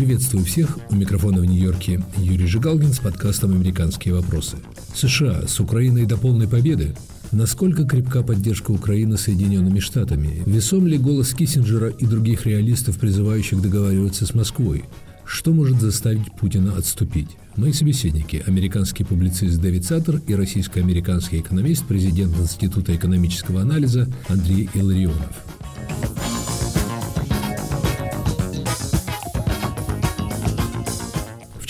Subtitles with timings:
[0.00, 0.78] Приветствую всех.
[0.88, 4.56] У микрофона в Нью-Йорке Юрий Жигалгин с подкастом «Американские вопросы».
[4.94, 6.96] США с Украиной до полной победы?
[7.32, 10.42] Насколько крепка поддержка Украины Соединенными Штатами?
[10.46, 14.84] Весом ли голос Киссинджера и других реалистов, призывающих договариваться с Москвой?
[15.26, 17.36] Что может заставить Путина отступить?
[17.56, 25.44] Мои собеседники– американский публицист Дэвид Саттер и российско-американский экономист, президент Института экономического анализа Андрей Илларионов.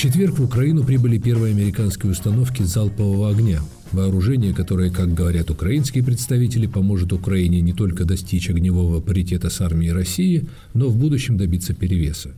[0.01, 3.61] Четверг в Украину прибыли первые американские установки залпового огня.
[3.93, 9.93] Вооружение, которое, как говорят украинские представители, поможет Украине не только достичь огневого паритета с армией
[9.93, 12.31] России, но в будущем добиться перевеса.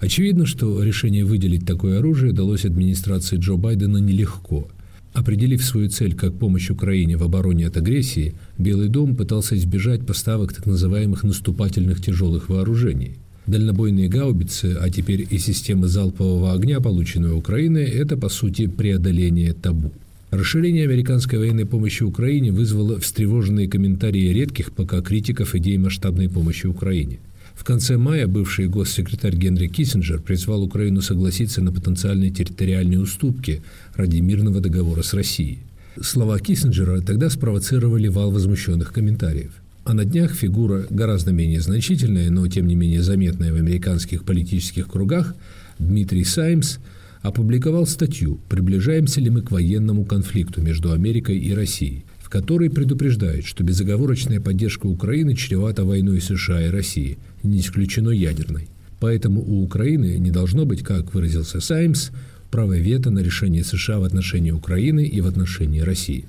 [0.00, 4.68] Очевидно, что решение выделить такое оружие далось администрации Джо Байдена нелегко.
[5.12, 10.54] Определив свою цель как помощь Украине в обороне от агрессии, Белый дом пытался избежать поставок
[10.54, 13.18] так называемых наступательных тяжелых вооружений.
[13.52, 19.92] Дальнобойные гаубицы, а теперь и системы залпового огня, полученные Украиной, это, по сути, преодоление табу.
[20.30, 27.18] Расширение американской военной помощи Украине вызвало встревоженные комментарии редких пока критиков идей масштабной помощи Украине–
[27.54, 33.62] в конце мая бывший госсекретарь Генри Киссинджер призвал Украину согласиться на потенциальные территориальные уступки
[33.94, 35.58] ради мирного договора с Россией.
[36.00, 39.61] Слова Киссинджера тогда спровоцировали вал возмущенных комментариев.
[39.84, 44.86] А на днях фигура, гораздо менее значительная, но тем не менее заметная в американских политических
[44.86, 45.34] кругах,
[45.78, 46.78] Дмитрий Саймс
[47.20, 53.62] опубликовал статью «Приближаемся ли мы к военному конфликту между Америкой и Россией», который предупреждает, что
[53.62, 58.68] безоговорочная поддержка Украины чревата войной США и России, не исключено ядерной.
[59.00, 62.08] Поэтому у Украины не должно быть, как выразился Саймс,
[62.50, 66.24] права вето на решение США в отношении Украины и в отношении России.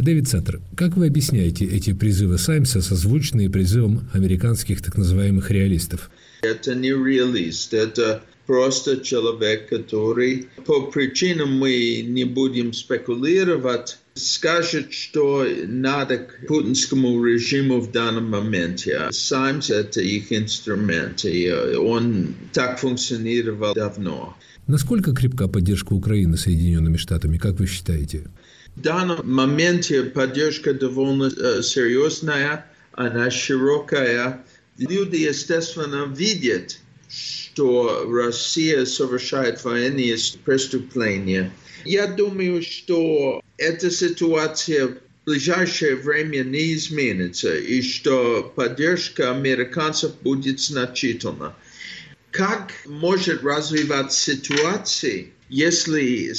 [0.00, 6.10] Дэвид Саттер, как вы объясняете эти призывы Саймса, созвучные призывам американских так называемых реалистов?
[6.40, 15.46] Это не реалист, это просто человек, который по причинам мы не будем спекулировать, скажет, что
[15.66, 19.08] надо к путинскому режиму в данном моменте.
[19.10, 24.34] Саймс– это их инструмент, и он так функционировал давно.
[24.66, 28.24] Насколько крепка поддержка Украины Соединенными Штатами, как вы считаете?
[28.76, 34.44] В данном моменте поддержка довольно э, серьезная, она широкая.
[34.78, 36.78] Люди, естественно, видят,
[37.08, 41.52] что Россия совершает военные преступления.
[41.84, 50.60] Я думаю, что эта ситуация в ближайшее время не изменится и что поддержка американцев будет
[50.60, 51.54] значительна.
[52.30, 56.30] Как может развиваться ситуация, если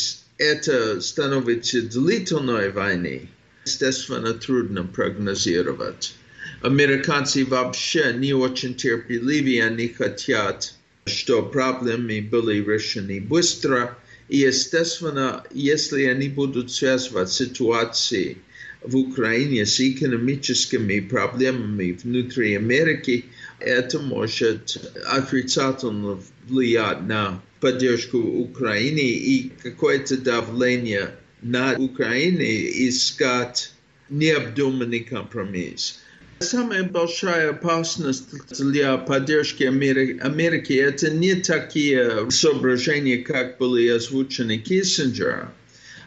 [0.42, 3.30] это становится длительной войной?
[3.66, 6.16] Естественно, трудно прогнозировать.
[6.62, 10.74] Американцы вообще не очень терпеливы, они хотят,
[11.06, 13.98] что проблемы были решены быстро–
[14.32, 18.38] и, естественно, если они будут связывать ситуации
[18.82, 23.26] в Украине с экономическими проблемами внутри Америки,
[23.60, 31.12] это может отрицательно влиять на поддержку Украины и какое-то давление
[31.42, 33.72] на Украину искать
[34.10, 36.00] необдуманный компромисс.
[36.40, 38.26] Самая большая опасность
[38.60, 45.50] для поддержки Америки, это не такие соображения, как были озвучены Киссинджером,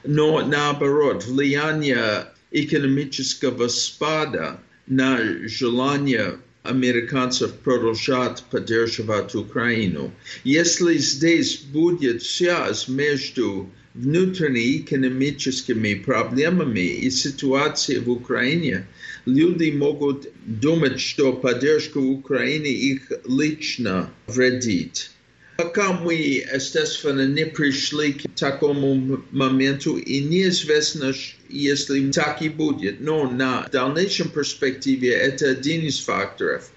[0.04, 10.13] но наоборот, влияние экономического спада на желание американцев продолжать поддерживать Украину.
[10.45, 18.87] Если здесь будет связь между внутренними экономическими проблемами и ситуацией в Украине,
[19.27, 25.11] люди могут думать, что поддержка Украины их лично вредит.
[25.56, 31.12] Пока мы, естественно, не пришли к такому моменту, и неизвестно,
[31.48, 36.70] если так и будет, но на дальнейшем перспективе это один из факторов,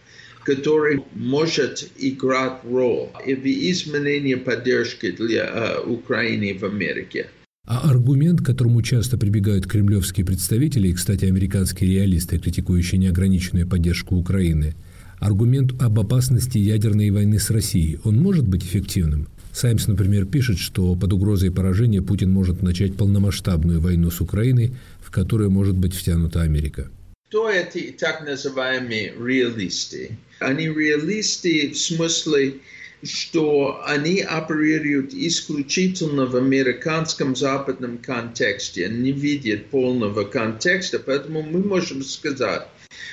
[0.44, 7.28] который может играть роль в изменении поддержки для uh, Украины в Америке.
[7.66, 14.16] А аргумент, к которому часто прибегают кремлевские представители, и, кстати, американские реалисты, критикующие неограниченную поддержку
[14.16, 14.76] Украины,
[15.20, 19.28] аргумент об опасности ядерной войны с Россией, он может быть эффективным?
[19.52, 25.10] Саймс, например, пишет, что под угрозой поражения Путин может начать полномасштабную войну с Украиной, в
[25.10, 26.90] которую может быть втянута Америка.
[27.30, 30.18] Кто эти так называемые реалисты?
[30.40, 32.56] Они реалисты в смысле
[33.04, 42.04] что они оперируют исключительно в американском западном контексте, не видят полного контекста, поэтому мы можем
[42.04, 42.68] сказать,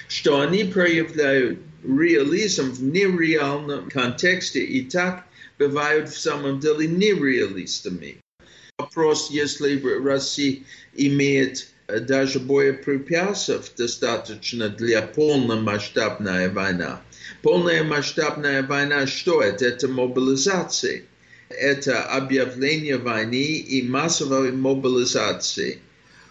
[0.08, 5.26] что они проявляют реализм в нереальном контексте, и так
[5.58, 8.18] бывают в самом деле нереалистами.
[8.78, 10.64] Вопрос, если Россия
[10.94, 16.96] имеет даже боеприпасов достаточно для полномасштабной войны.
[17.42, 19.66] Полная масштабная война что это?
[19.66, 21.02] Это мобилизация.
[21.50, 25.78] Это объявление войны и массовой мобилизации.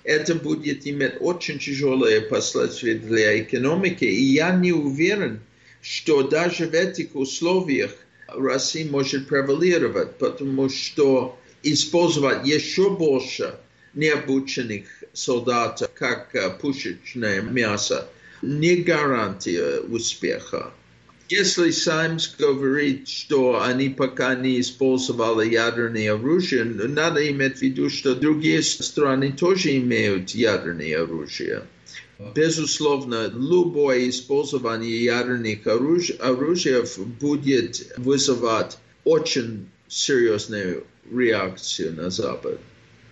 [0.03, 4.03] Это будет иметь очень тяжелые последствия для экономики.
[4.03, 5.39] И я не уверен,
[5.81, 7.91] что даже в этих условиях
[8.27, 13.55] Россия может превалировать, потому что использовать еще больше
[13.93, 18.07] необученных солдат, как пушечное мясо,
[18.41, 20.71] не гарантия успеха.
[21.29, 28.13] Если Саймс говорит, что они пока не использовали ядерное оружие, надо иметь в виду, что
[28.13, 31.63] другие страны тоже имеют ядерное оружие.
[32.35, 36.83] Безусловно, любое использование ядерных оружий, оружия
[37.19, 42.59] будет вызывать очень серьезную реакцию на Запад.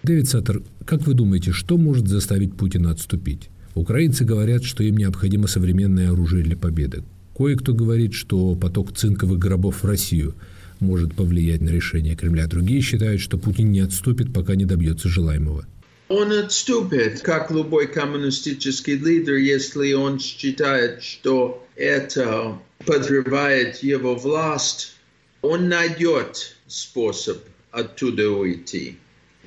[0.03, 3.49] Дэвид Саттер, как вы думаете, что может заставить Путина отступить?
[3.75, 7.03] Украинцы говорят, что им необходимо современное оружие для победы.
[7.41, 10.35] Кое-кто говорит, что поток цинковых гробов в Россию
[10.79, 12.45] может повлиять на решение Кремля.
[12.45, 15.65] Другие считают, что Путин не отступит, пока не добьется желаемого.
[16.07, 24.93] Он отступит, как любой коммунистический лидер, если он считает, что это подрывает его власть.
[25.41, 27.39] Он найдет способ
[27.71, 28.97] оттуда уйти.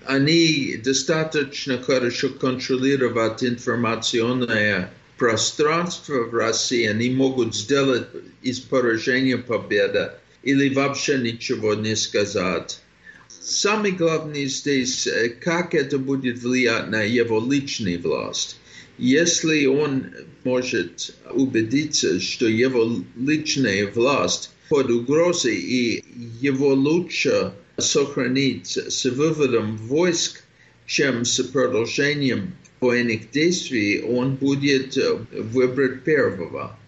[0.05, 8.07] Они достаточно хорошо контролируют информационное пространство в России, они могут сделать
[8.43, 12.81] из поражения победа или вообще ничего не сказать.
[13.29, 15.09] Самое главное здесь,
[15.41, 18.57] как это будет влиять на его личную власть.
[18.97, 20.07] Если он
[20.45, 26.05] может убедиться, что его личная власть под угрозой и
[26.41, 30.43] его лучше сохранить с выводом войск,
[30.87, 34.97] чем с продолжением военных действий, он будет
[35.33, 36.79] выбрать первого.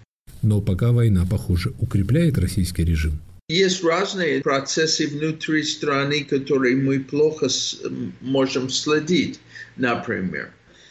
[0.43, 3.21] Но пока война, похоже, укрепляет российский режим.
[3.49, 7.49] Есть разные процессы внутри страны, которые мы плохо
[8.21, 9.39] можем следить.
[9.77, 10.51] Например,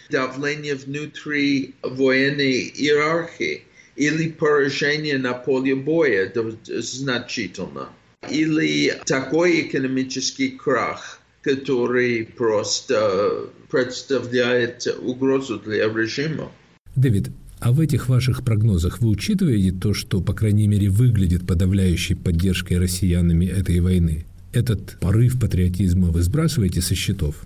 [0.10, 3.64] давление внутри военной иерархии
[3.96, 6.32] или поражение на поле боя
[6.66, 7.90] значительно
[8.30, 16.52] или такой экономический крах, который просто представляет угрозу для режима.
[16.96, 22.16] Дэвид, а в этих ваших прогнозах вы учитываете то, что, по крайней мере, выглядит подавляющей
[22.16, 24.26] поддержкой россиянами этой войны?
[24.54, 27.46] Этот порыв патриотизма вы сбрасываете со счетов?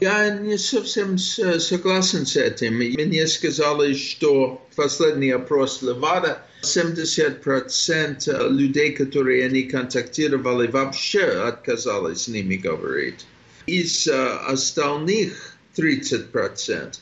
[0.00, 2.74] Я не совсем согласен с этим.
[2.74, 12.56] Мне сказали, что последний опрос Левада 70% людей, которые они контактировали, вообще отказались с ними
[12.56, 13.26] говорить.
[13.66, 16.98] Из остальных 30%.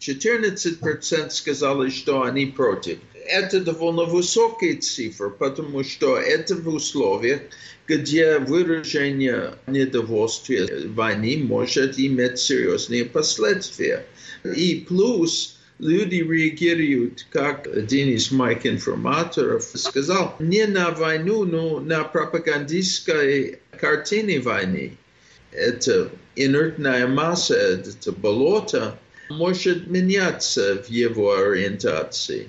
[0.00, 2.98] 14% сказали, что они против.
[3.26, 7.42] Это довольно высокая цифра, потому что это в условиях,
[7.96, 14.06] где выражение недовольствия войны может иметь серьезные последствия.
[14.44, 22.04] И плюс люди реагируют, как один из моих информаторов сказал, не на войну, но на
[22.04, 24.96] пропагандистской картине войны.
[25.52, 32.48] Это инертная масса, это болото, может меняться в его ориентации.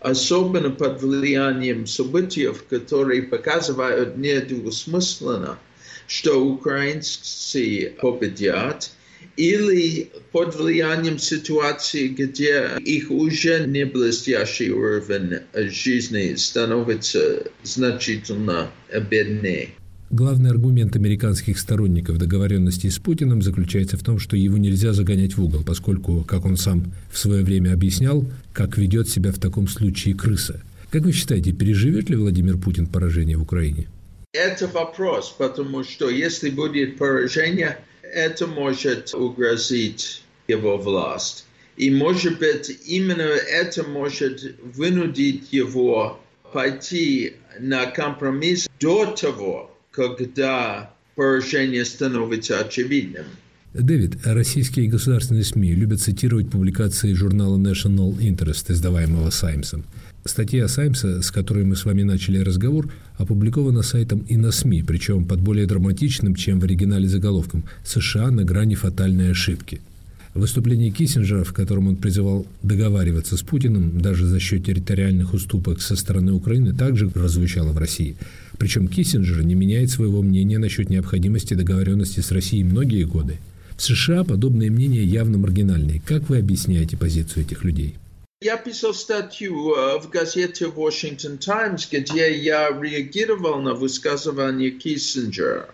[0.00, 5.58] Особенно под влиянием событий, которые показывают недвусмысленно,
[6.06, 8.90] что украинцы победят,
[9.36, 18.70] или под влиянием ситуации, где их уже не блестящий уровень жизни становится значительно
[19.10, 19.70] беднее.
[20.10, 25.42] Главный аргумент американских сторонников договоренности с Путиным заключается в том, что его нельзя загонять в
[25.42, 30.14] угол, поскольку, как он сам в свое время объяснял, как ведет себя в таком случае
[30.14, 30.62] крыса.
[30.90, 33.88] Как вы считаете, переживет ли Владимир Путин поражение в Украине?
[34.32, 41.46] Это вопрос, потому что если будет поражение, это может угрозить его власть.
[41.76, 46.20] И, может быть, именно это может вынудить его
[46.52, 53.24] пойти на компромисс до того, когда поражение становится очевидным.
[53.72, 59.84] Дэвид, российские государственные СМИ любят цитировать публикации журнала National Interest, издаваемого Саймсом.
[60.24, 65.24] Статья Саймса, с которой мы с вами начали разговор, опубликована сайтом и на СМИ, причем
[65.24, 69.80] под более драматичным, чем в оригинале заголовком «США на грани фатальной ошибки».
[70.36, 75.96] Выступление Киссинджера, в котором он призывал договариваться с Путиным даже за счет территориальных уступок со
[75.96, 78.16] стороны Украины, также прозвучало в России.
[78.58, 83.38] Причем Киссинджер не меняет своего мнения насчет необходимости договоренности с Россией многие годы.
[83.76, 86.00] В США подобные мнения явно маргинальные.
[86.06, 87.96] Как вы объясняете позицию этих людей?
[88.40, 95.70] Я писал статью э, в газете Washington Times, где я реагировал на высказывание Киссинджера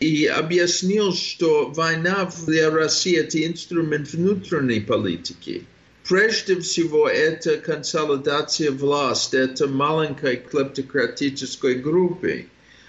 [0.00, 5.64] и объяснил, что война для России– это инструмент внутренней политики.
[6.08, 12.46] Прежде всего, это консолидация власти, это маленькой клептократической группы.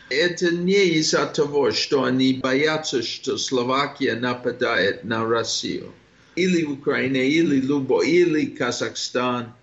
[0.09, 5.91] Это не из-за того, что они боятся, что Словакия нападает на Россию
[6.37, 9.53] или Украина, или Лубо, или Казахстан.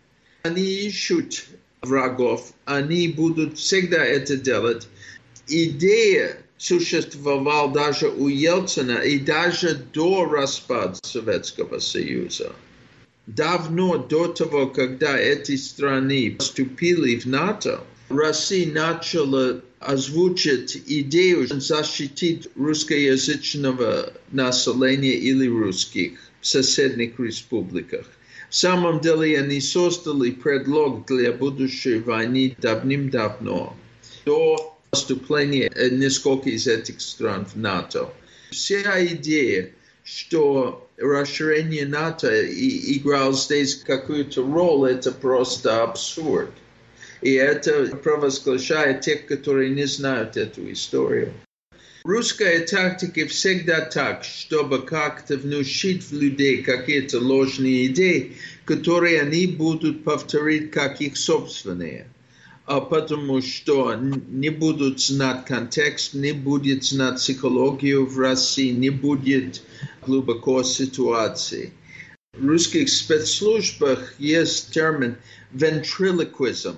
[0.42, 1.46] Они ищут
[1.80, 4.86] врагов, они будут всегда это делать.
[5.48, 12.52] Идея существовала даже у Ельцина и даже до распада Советского Союза.
[13.26, 24.12] Давно до того, когда эти страны вступили в НАТО, Россия начала озвучить идею защитить русскоязычного
[24.30, 28.06] населения или русских в соседних республиках.
[28.48, 33.76] В самом деле они создали предлог для будущей войны давным-давно,
[34.24, 38.08] до вступления нескольких из этих стран в НАТО.
[38.50, 39.72] Вся идея,
[40.06, 46.52] что расширение НАТО играло здесь какую-то роль, это просто абсурд.
[47.22, 51.32] И это провозглашает тех, которые не знают эту историю.
[52.04, 60.04] Русская тактика всегда так, чтобы как-то внушить в людей какие-то ложные идеи, которые они будут
[60.04, 62.06] повторить как их собственные.
[62.66, 69.62] А потому что не будут знать контекст, не будет знать психологию в России, не будет
[70.04, 71.72] глубоко ситуации.
[72.36, 75.16] В русских спецслужбах есть термин
[75.54, 76.74] «ventriloquism».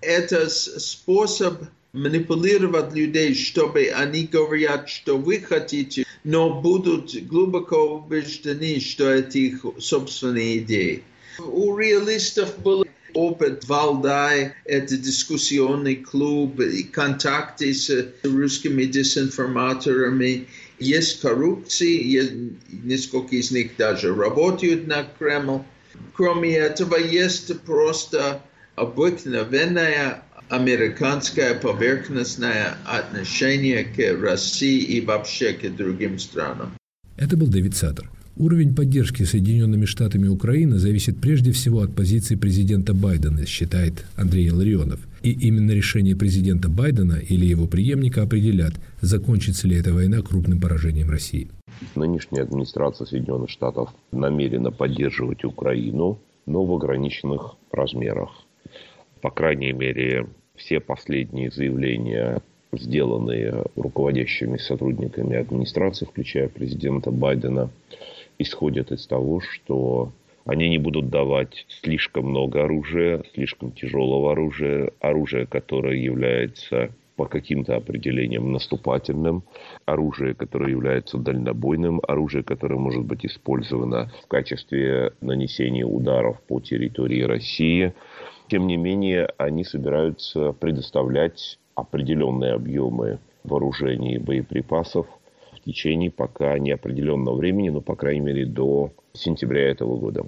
[0.00, 9.04] Это способ манипулировать людей, чтобы они говорят, что вы хотите, но будут глубоко убеждены, что
[9.04, 11.04] это их собственные идеи.
[11.38, 17.90] У реалистов был опыт Валдай, это дискуссионный клуб, и контакты с
[18.22, 20.46] русскими дезинформаторами.
[20.78, 22.28] Есть коррупция,
[22.70, 25.62] несколько из них даже работают на Кремль.
[26.14, 28.42] Кроме этого, есть просто
[28.74, 36.72] обыкновенная американское поверхностное отношение к России и вообще к другим странам.
[37.16, 38.10] Это был Дэвид Саттер.
[38.38, 45.00] Уровень поддержки Соединенными Штатами Украины зависит прежде всего от позиции президента Байдена, считает Андрей Ларионов.
[45.22, 51.10] И именно решение президента Байдена или его преемника определят, закончится ли эта война крупным поражением
[51.10, 51.48] России.
[51.94, 58.46] Нынешняя администрация Соединенных Штатов намерена поддерживать Украину, но в ограниченных размерах
[59.26, 62.40] по крайней мере, все последние заявления,
[62.72, 67.70] сделанные руководящими сотрудниками администрации, включая президента Байдена,
[68.38, 70.12] исходят из того, что
[70.44, 77.76] они не будут давать слишком много оружия, слишком тяжелого оружия, оружия, которое является по каким-то
[77.76, 79.42] определениям наступательным,
[79.86, 87.22] оружие, которое является дальнобойным, оружие, которое может быть использовано в качестве нанесения ударов по территории
[87.22, 87.92] России–
[88.48, 95.06] тем не менее, они собираются предоставлять определенные объемы вооружений и боеприпасов
[95.66, 100.26] течение пока неопределенного времени, но, по крайней мере, до сентября этого года.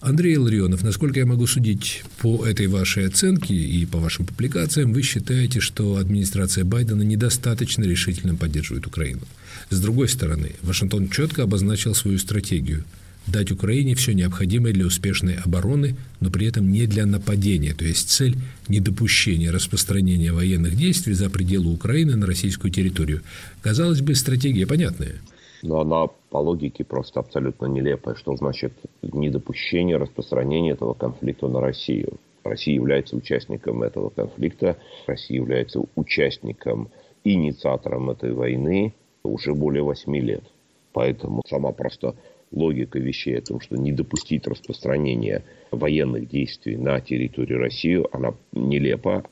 [0.00, 5.02] Андрей Ларионов, насколько я могу судить по этой вашей оценке и по вашим публикациям, вы
[5.02, 9.20] считаете, что администрация Байдена недостаточно решительно поддерживает Украину.
[9.68, 12.84] С другой стороны, Вашингтон четко обозначил свою стратегию–
[13.26, 17.74] дать Украине все необходимое для успешной обороны, но при этом не для нападения.
[17.74, 18.36] То есть цель
[18.68, 23.22] недопущения распространения военных действий за пределы Украины на российскую территорию.
[23.62, 25.20] Казалось бы, стратегия понятная.
[25.62, 28.14] Но она по логике просто абсолютно нелепая.
[28.14, 28.72] Что значит
[29.02, 32.14] недопущение распространения этого конфликта на Россию?
[32.42, 34.78] Россия является участником этого конфликта.
[35.06, 36.88] Россия является участником,
[37.24, 40.44] инициатором этой войны уже более восьми лет.
[40.92, 42.14] Поэтому сама просто
[42.52, 49.24] логика вещей о том, что не допустить распространения военных действий на территорию России, она нелепа.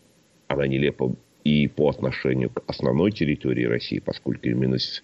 [0.46, 5.02] Она нелепа и по отношению к основной территории России, поскольку именно с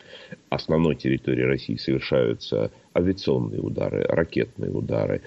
[0.50, 5.22] основной территории России совершаются авиационные удары, ракетные удары.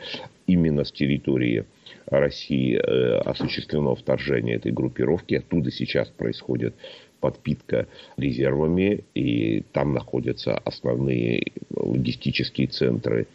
[0.46, 1.66] Именно с территории
[2.06, 5.36] России э, осуществлено вторжение этой группировки.
[5.36, 6.76] Оттуда сейчас происходит
[7.20, 13.28] подпитка резервами, и там находятся основные логистические центры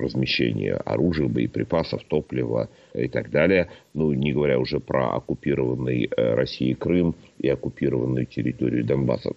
[0.00, 3.68] размещения оружия, боеприпасов, топлива и так далее.
[3.94, 9.32] Ну, не говоря уже про оккупированный э, Россией Крым и оккупированную территорию Донбасса.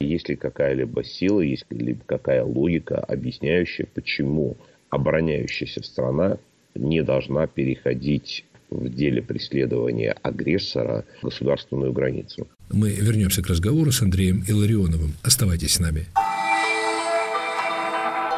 [0.00, 4.56] Есть ли какая-либо сила, есть ли какая логика, объясняющая, почему
[4.90, 6.38] обороняющаяся страна
[6.74, 8.44] не должна переходить
[8.74, 12.48] в деле преследования агрессора государственную границу.
[12.70, 15.14] Мы вернемся к разговору с Андреем Илларионовым.
[15.22, 16.06] Оставайтесь с нами.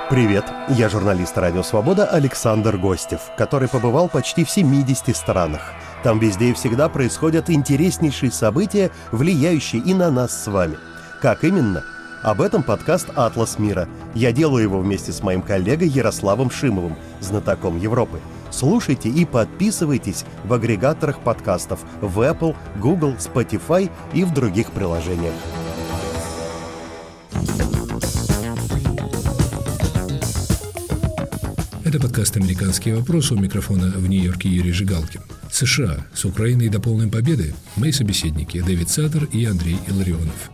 [0.09, 5.73] Привет, я журналист «Радио Свобода» Александр Гостев, который побывал почти в 70 странах.
[6.05, 10.76] Там везде и всегда происходят интереснейшие события, влияющие и на нас с вами.
[11.21, 11.83] Как именно?
[12.23, 13.88] Об этом подкаст «Атлас мира».
[14.14, 18.21] Я делаю его вместе с моим коллегой Ярославом Шимовым, знатоком Европы.
[18.57, 25.35] Слушайте и подписывайтесь в агрегаторах подкастов в Apple, Google, Spotify и в других приложениях.
[31.85, 35.21] Это подкаст «Американские вопросы» у микрофона в Нью-Йорке Юрий Жигалкин.
[35.51, 36.07] США.
[36.15, 37.55] С Украиной до полной победы.
[37.77, 40.51] Мои собеседники Дэвид Саттер и Андрей Илларионов.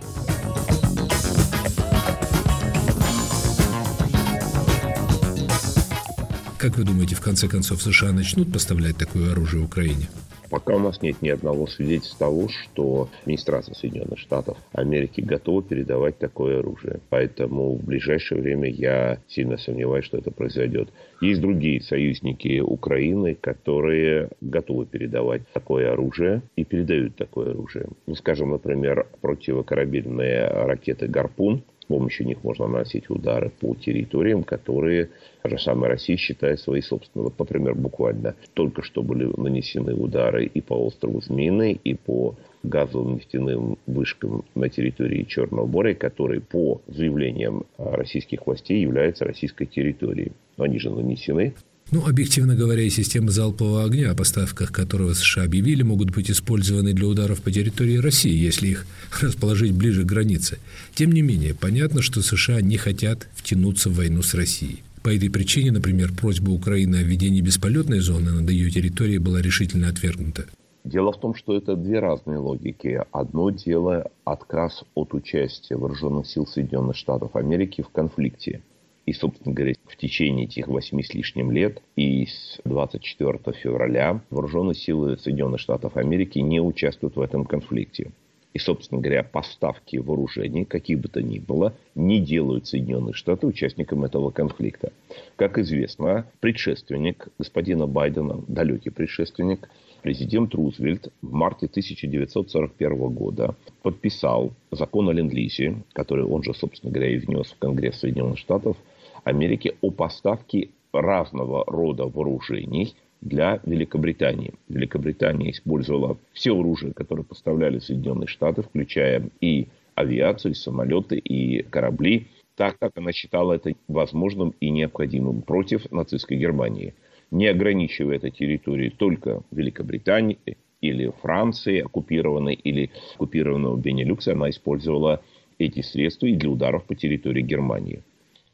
[6.62, 10.06] Как вы думаете, в конце концов США начнут поставлять такое оружие Украине?
[10.48, 16.18] Пока у нас нет ни одного свидетельства того, что администрация Соединенных Штатов Америки готова передавать
[16.18, 17.00] такое оружие.
[17.08, 20.90] Поэтому в ближайшее время я сильно сомневаюсь, что это произойдет.
[21.20, 27.88] Есть другие союзники Украины, которые готовы передавать такое оружие и передают такое оружие.
[28.06, 35.10] Ну, скажем, например, противокорабельные ракеты «Гарпун», с помощью них можно наносить удары по территориям, которые
[35.42, 37.24] та же самая Россия считает своей собственной.
[37.24, 43.14] Вот, например, буквально только что были нанесены удары и по острову Змеиный, и по газовым
[43.14, 50.30] нефтяным вышкам на территории Черного моря, которые по заявлениям российских властей являются российской территорией.
[50.58, 51.54] Они же нанесены.
[51.92, 56.94] Ну, объективно говоря, и системы залпового огня, о поставках которого США объявили, могут быть использованы
[56.94, 58.86] для ударов по территории России, если их
[59.20, 60.58] расположить ближе к границе.
[60.94, 64.82] Тем не менее, понятно, что США не хотят втянуться в войну с Россией.
[65.02, 69.88] По этой причине, например, просьба Украины о введении бесполетной зоны над ее территорией была решительно
[69.88, 70.46] отвергнута.
[70.84, 73.04] Дело в том, что это две разные логики.
[73.12, 78.62] Одно дело отказ от участия вооруженных сил Соединенных Штатов Америки в конфликте.
[79.04, 84.76] И, собственно говоря, в течение этих восьми с лишним лет и с 24 февраля вооруженные
[84.76, 88.12] силы Соединенных Штатов Америки не участвуют в этом конфликте.
[88.54, 94.04] И, собственно говоря, поставки вооружений, какие бы то ни было, не делают Соединенные Штаты участником
[94.04, 94.92] этого конфликта.
[95.36, 99.68] Как известно, предшественник господина Байдена, далекий предшественник,
[100.02, 107.10] президент Рузвельт в марте 1941 года подписал закон о Ленд-Лизе, который он же, собственно говоря,
[107.10, 108.76] и внес в Конгресс Соединенных Штатов–
[109.24, 114.52] Америки о поставке разного рода вооружений для Великобритании.
[114.68, 122.26] Великобритания использовала все оружие, которое поставляли Соединенные Штаты, включая и авиацию, и самолеты, и корабли,
[122.56, 126.94] так как она считала это возможным и необходимым против нацистской Германии,
[127.30, 130.38] не ограничивая этой территории только Великобритании
[130.80, 135.22] или Франции, оккупированной или оккупированного Бенилюкса, она использовала
[135.58, 138.02] эти средства и для ударов по территории Германии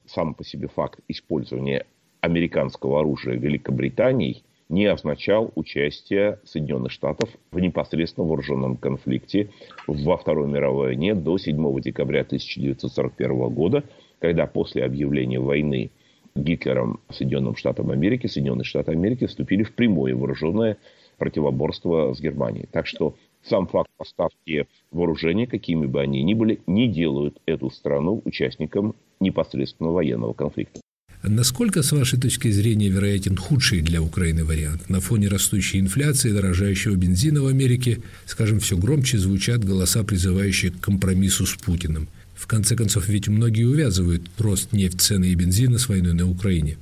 [0.09, 1.87] сам по себе факт использования
[2.21, 9.51] американского оружия Великобританией не означал участие Соединенных Штатов в непосредственном вооруженном конфликте
[9.87, 13.85] во Второй мировой войне до 7 декабря 1941 года,
[14.19, 15.91] когда после объявления войны
[16.35, 20.77] Гитлером Соединенным Штатам Америки, Соединенные Штаты Америки вступили в прямое вооруженное
[21.17, 22.69] противоборство с Германией.
[22.71, 28.23] Так что сам факт поставки вооружения, какими бы они ни были, не делают эту страну
[28.25, 30.81] участником непосредственно военного конфликта.
[31.23, 34.89] Насколько, с вашей точки зрения, вероятен худший для Украины вариант?
[34.89, 40.81] На фоне растущей инфляции, дорожающего бензина в Америке, скажем, все громче звучат голоса, призывающие к
[40.81, 42.09] компромиссу с Путиным.
[42.37, 46.79] В конце концов, ведь многие увязывают рост нефть, цены и бензина с войной на Украине.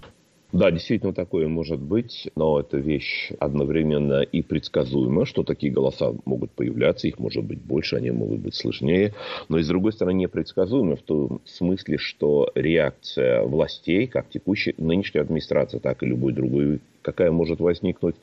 [0.56, 6.50] Да, действительно такое может быть, но это вещь одновременно и предсказуема, что такие голоса могут
[6.52, 9.12] появляться, их может быть больше, они могут быть сложнее,
[9.50, 15.20] но и с другой стороны непредсказуема в том смысле, что реакция властей, как текущей нынешней
[15.20, 18.16] администрации, так и любой другой какая может возникнуть,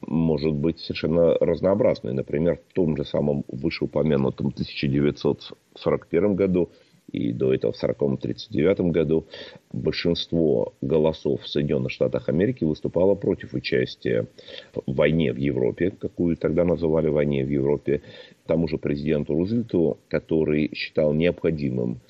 [0.00, 2.14] может быть совершенно разнообразной.
[2.14, 6.70] Например, в том же самом вышеупомянутом 1941 году
[7.12, 9.26] и до этого в 1940-1939 году
[9.72, 14.26] большинство голосов в Соединенных Штатах Америки выступало против участия
[14.74, 18.02] в войне в Европе, какую тогда называли войне в Европе,
[18.46, 22.00] тому же президенту Рузвельту, который считал необходимым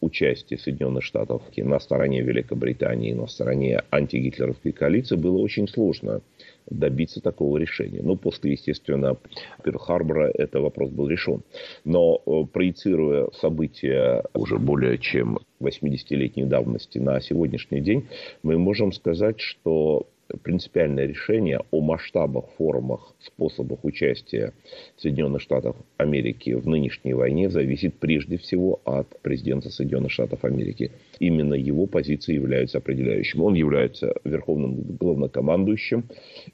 [0.00, 6.22] участие Соединенных Штатов на стороне Великобритании, на стороне антигитлеровской коалиции было очень сложно
[6.68, 8.00] добиться такого решения.
[8.02, 9.16] Ну, после, естественно,
[9.62, 11.42] Перл-Харбора этот вопрос был решен.
[11.84, 18.08] Но э, проецируя события уже более чем 80-летней давности на сегодняшний день,
[18.42, 20.06] мы можем сказать, что
[20.42, 24.52] принципиальное решение о масштабах, формах, способах участия
[24.96, 30.90] Соединенных Штатов Америки в нынешней войне зависит прежде всего от президента Соединенных Штатов Америки.
[31.18, 33.42] Именно его позиции являются определяющим.
[33.42, 36.04] Он является верховным главнокомандующим,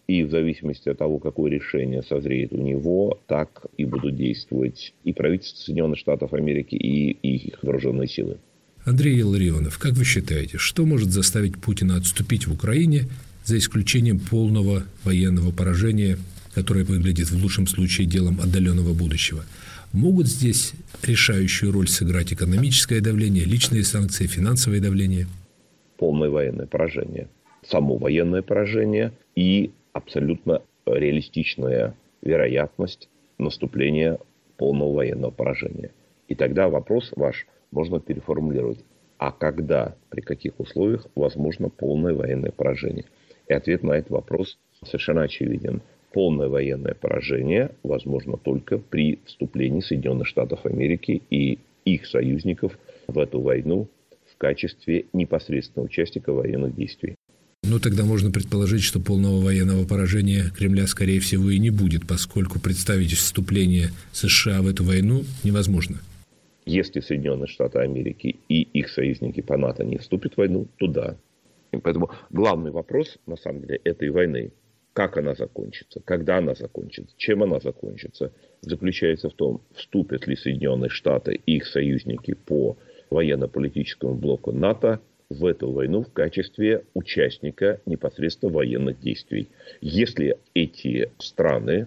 [0.06, 5.12] и в зависимости от того, какое решение созреет у него, так и будут действовать и
[5.12, 8.38] правительство Соединенных Штатов Америки, и их вооруженные силы.
[8.85, 13.02] Андрей Илларионов, как вы считаете, что может заставить Путина отступить в Украине
[13.44, 16.18] за исключением полного военного поражения,
[16.55, 19.44] которое выглядит в лучшем случае делом отдаленного будущего.
[19.92, 25.26] Могут здесь решающую роль сыграть экономическое давление, личные санкции, финансовое давление?
[25.98, 27.28] Полное военное поражение.
[27.68, 34.18] Само военное поражение и абсолютно реалистичная вероятность наступления
[34.57, 35.90] полного военного поражения.
[36.28, 38.78] И тогда вопрос ваш можно переформулировать.
[39.18, 43.05] А когда, при каких условиях возможно полное военное поражение?
[43.52, 45.82] И ответ на этот вопрос совершенно очевиден.
[46.14, 53.42] Полное военное поражение возможно только при вступлении Соединенных Штатов Америки и их союзников в эту
[53.42, 53.88] войну
[54.32, 57.14] в качестве непосредственного участника военных действий.
[57.62, 62.58] Ну, тогда можно предположить, что полного военного поражения Кремля, скорее всего, и не будет, поскольку
[62.58, 65.98] представить вступление США в эту войну невозможно.
[66.64, 71.16] Если Соединенные Штаты Америки и их союзники по НАТО не вступят в войну, то да,
[71.80, 74.52] Поэтому главный вопрос, на самом деле, этой войны,
[74.92, 80.90] как она закончится, когда она закончится, чем она закончится, заключается в том, вступят ли Соединенные
[80.90, 82.76] Штаты и их союзники по
[83.11, 89.48] военно-политическому блоку НАТО в эту войну в качестве участника непосредственно военных действий.
[89.80, 91.87] Если эти страны,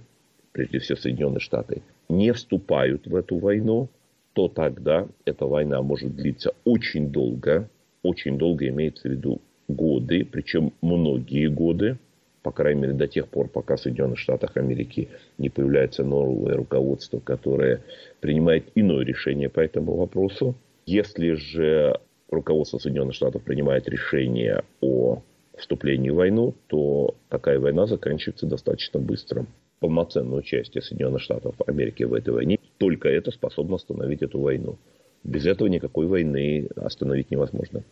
[0.51, 3.89] прежде всего Соединенные Штаты, не вступают в эту войну,
[4.33, 7.69] то тогда эта война может длиться очень долго,
[8.03, 11.97] очень долго имеется в виду годы, причем многие годы,
[12.43, 17.19] по крайней мере до тех пор, пока в Соединенных Штатах Америки не появляется новое руководство,
[17.19, 17.81] которое
[18.19, 20.55] принимает иное решение по этому вопросу.
[20.85, 21.99] Если же
[22.29, 25.23] руководство Соединенных Штатов принимает решение о
[25.57, 29.45] вступлении в войну, то такая война заканчивается достаточно быстро.
[29.79, 34.77] Полноценное участие Соединенных Штатов Америки в этой войне, только это способно остановить эту войну.
[35.23, 37.83] Без этого никакой войны остановить невозможно.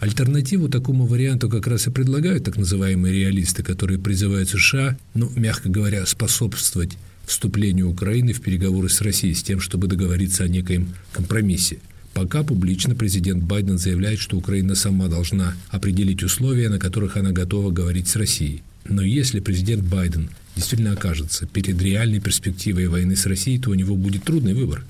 [0.00, 5.68] Альтернативу такому варианту как раз и предлагают так называемые реалисты, которые призывают США, ну, мягко
[5.68, 11.80] говоря, способствовать вступлению Украины в переговоры с Россией с тем, чтобы договориться о некоем компромиссе.
[12.14, 17.70] Пока публично президент Байден заявляет, что Украина сама должна определить условия, на которых она готова
[17.70, 18.62] говорить с Россией.
[18.86, 23.96] Но если президент Байден действительно окажется перед реальной перспективой войны с Россией, то у него
[23.96, 24.82] будет трудный выбор.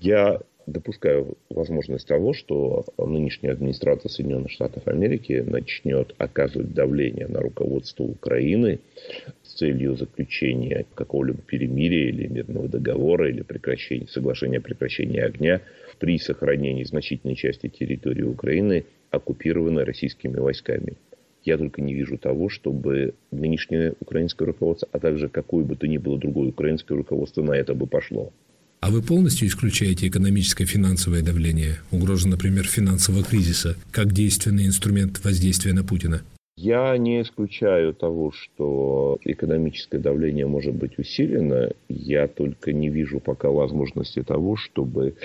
[0.00, 8.04] Я допускаю возможность того, что нынешняя администрация Соединенных Штатов Америки начнет оказывать давление на руководство
[8.04, 8.80] Украины
[9.42, 15.62] с целью заключения какого-либо перемирия или мирного договора или прекращения, соглашения о прекращении огня
[15.98, 20.94] при сохранении значительной части территории Украины, оккупированной российскими войсками.
[21.44, 25.96] Я только не вижу того, чтобы нынешнее украинское руководство, а также какое бы то ни
[25.96, 28.32] было другое украинское руководство на это бы пошло.
[28.86, 35.72] А вы полностью исключаете экономическое финансовое давление, угрозу, например, финансового кризиса, как действенный инструмент воздействия
[35.72, 36.22] на Путина?
[36.56, 41.72] Я не исключаю того, что экономическое давление может быть усилено.
[41.88, 45.16] Я только не вижу пока возможности того, чтобы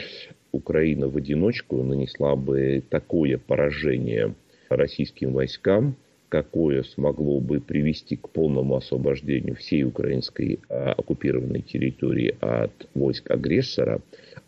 [0.52, 4.34] Украина в одиночку нанесла бы такое поражение
[4.70, 5.96] российским войскам,
[6.32, 14.00] какое смогло бы привести к полному освобождению всей украинской а, оккупированной территории от войск агрессора,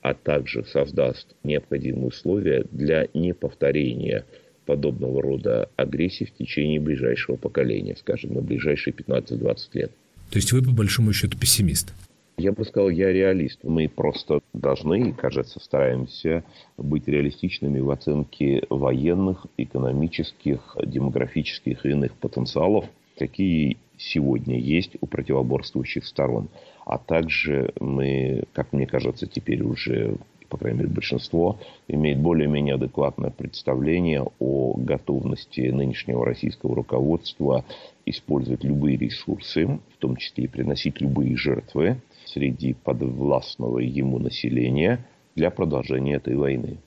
[0.01, 4.23] а также создаст необходимые условия для неповторения
[4.65, 9.91] подобного рода агрессии в течение ближайшего поколения, скажем, на ближайшие 15-20 лет.
[10.31, 11.93] То есть вы, по большому счету, пессимист?
[12.37, 13.59] Я бы сказал, я реалист.
[13.63, 16.43] Мы просто должны, кажется, стараемся
[16.77, 22.85] быть реалистичными в оценке военных, экономических, демографических и иных потенциалов,
[23.19, 26.49] какие сегодня есть у противоборствующих сторон.
[26.85, 30.17] А также мы, как мне кажется, теперь уже
[30.49, 37.65] по крайней мере большинство, имеет более-менее адекватное представление о готовности нынешнего российского руководства
[38.05, 41.97] использовать любые ресурсы, в том числе и приносить любые жертвы
[42.33, 46.77] среди подвластного ему населения для продолжения этой войны.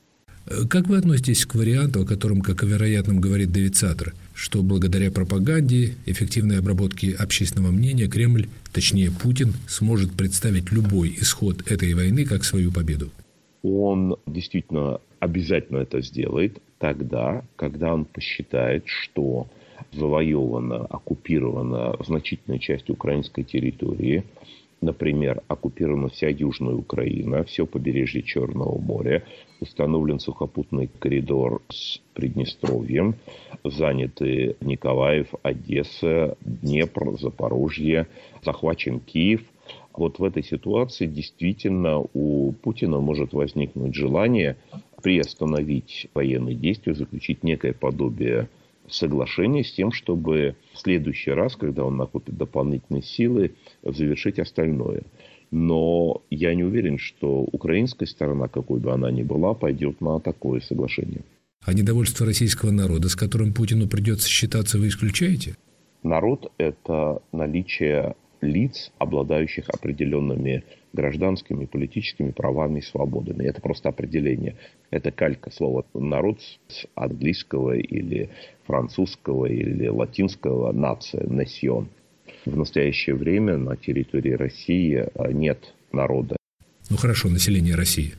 [0.71, 5.11] Как вы относитесь к варианту, о котором, как о вероятном говорит Дэвид Саттер, что благодаря
[5.11, 12.45] пропаганде, эффективной обработке общественного мнения Кремль, точнее Путин, сможет представить любой исход этой войны как
[12.45, 13.11] свою победу?
[13.65, 19.49] Он действительно обязательно это сделает тогда, когда он посчитает, что
[19.93, 24.23] завоевана, оккупирована значительная часть украинской территории,
[24.83, 29.25] Например, оккупирована вся Южная Украина, все побережье Черного моря,
[29.61, 33.15] установлен сухопутный коридор с Приднестровьем,
[33.65, 38.07] заняты Николаев, Одесса, Днепр, Запорожье,
[38.45, 39.43] захвачен Киев.
[39.95, 44.57] Вот в этой ситуации действительно у Путина может возникнуть желание
[45.03, 48.49] приостановить военные действия, заключить некое подобие
[48.89, 55.03] соглашение с тем, чтобы в следующий раз, когда он накопит дополнительные силы, завершить остальное.
[55.51, 60.61] Но я не уверен, что украинская сторона, какой бы она ни была, пойдет на такое
[60.61, 61.23] соглашение.
[61.65, 65.57] А недовольство российского народа, с которым Путину придется считаться, вы исключаете?
[66.03, 73.45] Народ– это наличие лиц, обладающих определенными гражданскими, политическими правами и свободами.
[73.45, 74.57] Это просто определение.
[74.91, 78.31] Это калька слова «народ» с английского или
[78.65, 81.89] французского или латинского «нация», «национ».
[82.45, 86.37] В настоящее время на территории России а, нет народа.
[86.91, 88.15] Ну хорошо, население России.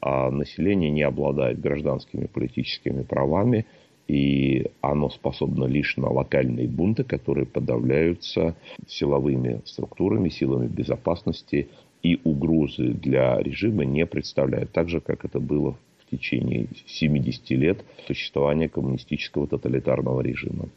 [0.00, 3.66] А население не обладает гражданскими политическими правами–
[4.08, 8.54] и оно способно лишь на локальные бунты, которые подавляются
[8.86, 11.68] силовыми структурами, силами безопасности
[12.02, 17.84] и угрозы для режима не представляют, так же, как это было в течение 70 лет
[18.06, 20.68] существования коммунистического тоталитарного режима.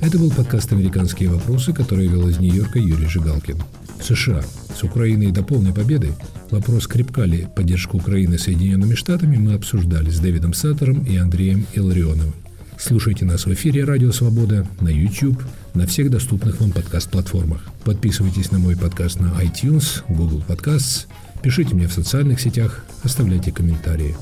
[0.00, 3.58] Это был подкаст «Американские вопросы», который вел из Нью-Йорка Юрий Жигалкин.
[4.08, 4.42] США
[4.74, 6.12] с Украиной до полной победы
[6.50, 12.34] вопрос, крепка ли поддержка Украины Соединенными Штатами, мы обсуждали с Дэвидом Саттером и Андреем Илларионовым.
[12.78, 15.42] Слушайте нас в эфире «Радио Свобода» на YouTube,
[15.74, 17.66] на всех доступных вам подкаст-платформах.
[17.84, 21.06] Подписывайтесь на мой подкаст на iTunes, Google Podcasts,
[21.42, 24.16] пишите мне в социальных сетях, оставляйте комментарии.